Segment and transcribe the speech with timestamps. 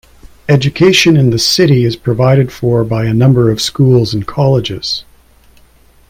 [0.49, 5.03] Education in the city is provided for by a number of schools and colleges.